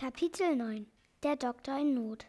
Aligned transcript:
Kapitel 0.00 0.56
9 0.56 0.86
Der 1.22 1.36
Doktor 1.36 1.78
in 1.78 1.92
Not 1.92 2.24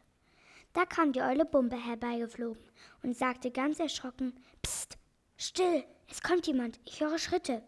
Da 0.73 0.83
kam 0.83 1.13
die 1.13 1.21
Eule 1.21 1.46
Bumpe 1.46 1.78
herbeigeflogen 1.78 2.62
und 3.01 3.15
sagte 3.15 3.49
ganz 3.49 3.79
erschrocken: 3.79 4.33
Psst, 4.62 4.97
still, 5.38 5.86
es 6.10 6.21
kommt 6.21 6.47
jemand, 6.47 6.81
ich 6.84 6.99
höre 6.99 7.18
Schritte. 7.18 7.63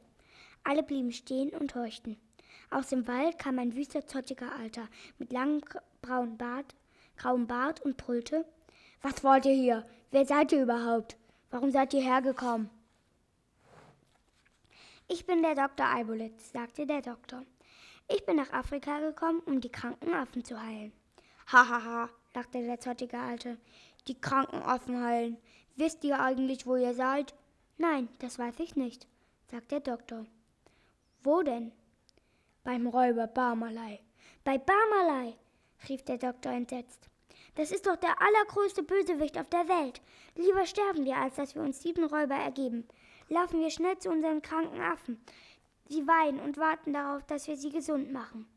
Alle 0.65 0.83
blieben 0.83 1.13
stehen 1.13 1.51
und 1.51 1.73
horchten. 1.75 2.17
Aus 2.69 2.89
dem 2.89 3.07
Wald 3.07 3.39
kam 3.39 3.57
ein 3.59 3.75
wüster, 3.75 4.05
zottiger 4.05 4.53
Alter 4.53 4.89
mit 5.19 5.31
langem 5.31 5.61
braunen 6.01 6.37
Bart, 6.37 6.75
grauem 7.15 7.47
Bart 7.47 7.79
und 7.79 7.95
brüllte: 7.95 8.45
Was 9.01 9.23
wollt 9.23 9.45
ihr 9.45 9.55
hier? 9.55 9.87
Wer 10.11 10.25
seid 10.25 10.51
ihr 10.51 10.63
überhaupt? 10.63 11.15
Warum 11.49 11.71
seid 11.71 11.93
ihr 11.93 12.01
hergekommen? 12.01 12.69
Ich 15.07 15.25
bin 15.25 15.41
der 15.41 15.55
Doktor 15.55 15.85
Eibolitz, 15.85 16.51
sagte 16.51 16.85
der 16.85 17.01
Doktor. 17.01 17.45
Ich 18.07 18.25
bin 18.25 18.35
nach 18.35 18.51
Afrika 18.51 18.99
gekommen, 18.99 19.41
um 19.45 19.61
die 19.61 19.71
kranken 19.71 20.13
Affen 20.13 20.43
zu 20.43 20.61
heilen. 20.61 20.91
Hahaha, 21.47 21.83
ha, 21.83 21.83
ha, 21.83 22.09
lachte 22.33 22.61
der 22.61 22.79
zottige 22.79 23.19
Alte. 23.19 23.57
Die 24.07 24.19
kranken 24.19 24.61
Affen 24.61 25.03
heilen. 25.03 25.37
Wisst 25.75 26.03
ihr 26.03 26.19
eigentlich, 26.19 26.65
wo 26.65 26.75
ihr 26.75 26.93
seid? 26.93 27.33
Nein, 27.77 28.09
das 28.19 28.37
weiß 28.37 28.59
ich 28.59 28.75
nicht, 28.75 29.07
sagte 29.49 29.79
der 29.79 29.95
Doktor. 29.95 30.25
Wo 31.23 31.41
denn? 31.41 31.71
Beim 32.63 32.87
Räuber 32.87 33.27
Barmalei. 33.27 33.99
Bei 34.43 34.57
Barmalei, 34.57 35.35
rief 35.89 36.03
der 36.03 36.17
Doktor 36.17 36.51
entsetzt. 36.51 37.09
Das 37.55 37.71
ist 37.71 37.85
doch 37.85 37.95
der 37.95 38.21
allergrößte 38.21 38.83
Bösewicht 38.83 39.37
auf 39.37 39.49
der 39.49 39.67
Welt. 39.67 40.01
Lieber 40.35 40.65
sterben 40.65 41.05
wir, 41.05 41.17
als 41.17 41.35
dass 41.35 41.55
wir 41.55 41.61
uns 41.61 41.79
diesem 41.79 42.05
Räuber 42.05 42.35
ergeben. 42.35 42.87
Laufen 43.29 43.61
wir 43.61 43.69
schnell 43.69 43.97
zu 43.99 44.09
unseren 44.09 44.41
kranken 44.41 44.81
Affen. 44.81 45.23
Sie 45.85 46.07
weinen 46.07 46.39
und 46.39 46.57
warten 46.57 46.93
darauf, 46.93 47.23
dass 47.23 47.47
wir 47.47 47.57
sie 47.57 47.69
gesund 47.69 48.11
machen. 48.11 48.47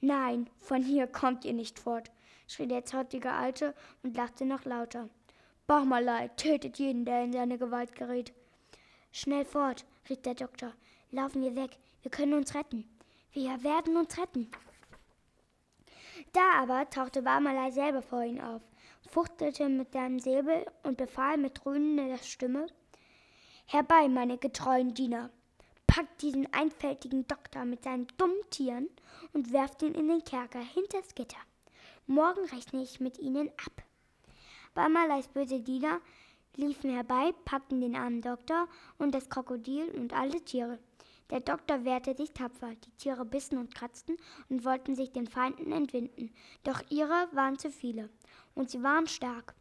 Nein, 0.00 0.48
von 0.56 0.82
hier 0.82 1.06
kommt 1.06 1.44
ihr 1.44 1.52
nicht 1.52 1.78
fort, 1.78 2.10
schrie 2.46 2.66
der 2.66 2.84
zottige 2.84 3.32
Alte 3.32 3.74
und 4.02 4.16
lachte 4.16 4.44
noch 4.44 4.64
lauter. 4.64 5.08
Bachmalei 5.66 6.28
tötet 6.28 6.78
jeden, 6.78 7.04
der 7.04 7.24
in 7.24 7.32
seine 7.32 7.58
Gewalt 7.58 7.94
gerät. 7.94 8.32
Schnell 9.12 9.44
fort, 9.44 9.84
rief 10.08 10.22
der 10.22 10.34
Doktor. 10.34 10.72
Laufen 11.10 11.42
wir 11.42 11.54
weg, 11.54 11.78
wir 12.02 12.10
können 12.10 12.34
uns 12.34 12.54
retten. 12.54 12.88
Wir 13.32 13.62
werden 13.62 13.96
uns 13.96 14.18
retten. 14.18 14.50
Da 16.32 16.62
aber 16.62 16.88
tauchte 16.90 17.22
Barmalei 17.22 17.70
selber 17.70 18.02
vor 18.02 18.22
ihn 18.22 18.40
auf, 18.40 18.62
fuchtelte 19.08 19.68
mit 19.68 19.92
seinem 19.92 20.18
Säbel 20.18 20.66
und 20.82 20.96
befahl 20.96 21.36
mit 21.36 21.64
dröhnender 21.64 22.18
Stimme 22.18 22.66
Herbei, 23.72 24.08
meine 24.08 24.36
getreuen 24.36 24.94
Diener, 24.94 25.30
packt 26.00 26.22
diesen 26.22 26.50
einfältigen 26.54 27.26
Doktor 27.26 27.66
mit 27.66 27.84
seinen 27.84 28.06
dummen 28.16 28.40
Tieren 28.48 28.88
und 29.34 29.52
werft 29.52 29.82
ihn 29.82 29.94
in 29.94 30.08
den 30.08 30.24
Kerker 30.24 30.60
hinters 30.60 31.14
Gitter. 31.14 31.36
Morgen 32.06 32.42
rechne 32.46 32.82
ich 32.82 33.00
mit 33.00 33.18
ihnen 33.18 33.50
ab. 33.50 33.82
Barmaleis 34.72 35.28
böse 35.28 35.60
Diener 35.60 36.00
liefen 36.56 36.90
herbei, 36.90 37.34
packten 37.44 37.82
den 37.82 37.96
armen 37.96 38.22
Doktor 38.22 38.66
und 38.96 39.14
das 39.14 39.28
Krokodil 39.28 39.90
und 39.90 40.14
alle 40.14 40.42
Tiere. 40.42 40.78
Der 41.28 41.40
Doktor 41.40 41.84
wehrte 41.84 42.16
sich 42.16 42.32
tapfer, 42.32 42.74
die 42.76 42.92
Tiere 42.92 43.26
bissen 43.26 43.58
und 43.58 43.74
kratzten 43.74 44.16
und 44.48 44.64
wollten 44.64 44.94
sich 44.94 45.12
den 45.12 45.26
Feinden 45.26 45.70
entwinden, 45.70 46.32
doch 46.64 46.80
ihre 46.88 47.28
waren 47.32 47.58
zu 47.58 47.70
viele, 47.70 48.08
und 48.54 48.70
sie 48.70 48.82
waren 48.82 49.06
stark. 49.06 49.54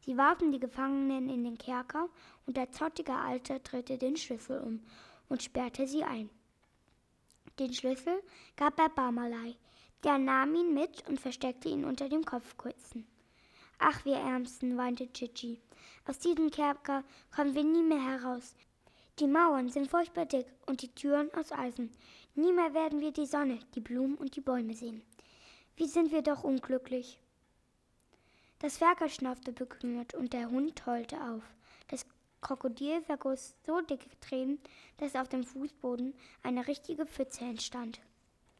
Sie 0.00 0.16
warfen 0.16 0.50
die 0.50 0.60
Gefangenen 0.60 1.30
in 1.30 1.44
den 1.44 1.56
Kerker, 1.56 2.08
und 2.46 2.56
der 2.56 2.72
zottige 2.72 3.14
Alte 3.14 3.60
drehte 3.60 3.96
den 3.96 4.16
Schlüssel 4.16 4.60
um 4.60 4.80
und 5.28 5.42
sperrte 5.42 5.86
sie 5.86 6.04
ein. 6.04 6.30
Den 7.58 7.72
Schlüssel 7.72 8.22
gab 8.56 8.78
er 8.78 8.88
Barmalei. 8.88 9.56
Der 10.02 10.18
nahm 10.18 10.54
ihn 10.54 10.74
mit 10.74 11.08
und 11.08 11.20
versteckte 11.20 11.68
ihn 11.68 11.84
unter 11.84 12.08
dem 12.08 12.24
Kopfkissen. 12.24 13.06
Ach, 13.78 14.04
wir 14.04 14.16
Ärmsten, 14.16 14.76
weinte 14.76 15.10
Chichi. 15.12 15.60
Aus 16.06 16.18
diesem 16.18 16.50
Kerker 16.50 17.04
kommen 17.34 17.54
wir 17.54 17.64
nie 17.64 17.82
mehr 17.82 18.02
heraus. 18.02 18.54
Die 19.18 19.26
Mauern 19.26 19.68
sind 19.68 19.88
furchtbar 19.88 20.26
dick 20.26 20.46
und 20.66 20.82
die 20.82 20.94
Türen 20.94 21.32
aus 21.34 21.52
Eisen. 21.52 21.90
Nie 22.34 22.52
mehr 22.52 22.74
werden 22.74 23.00
wir 23.00 23.12
die 23.12 23.26
Sonne, 23.26 23.60
die 23.74 23.80
Blumen 23.80 24.16
und 24.16 24.36
die 24.36 24.40
Bäume 24.40 24.74
sehen. 24.74 25.02
Wie 25.76 25.86
sind 25.86 26.12
wir 26.12 26.22
doch 26.22 26.44
unglücklich. 26.44 27.18
Das 28.58 28.78
Ferkel 28.78 29.08
schnaufte 29.08 29.52
bekümmert 29.52 30.14
und 30.14 30.32
der 30.32 30.50
Hund 30.50 30.84
heulte 30.86 31.20
auf. 31.20 31.42
Das 31.88 32.06
Krokodil 32.44 33.00
vergoss 33.00 33.56
so 33.66 33.80
dicke 33.80 34.08
Tränen, 34.20 34.60
dass 34.98 35.16
auf 35.16 35.28
dem 35.28 35.42
Fußboden 35.44 36.14
eine 36.42 36.68
richtige 36.68 37.06
Pfütze 37.06 37.40
entstand. 37.40 38.00